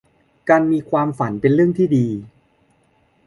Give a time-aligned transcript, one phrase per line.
[0.49, 2.07] การมีความฝันเป็นเรื่องที่ดี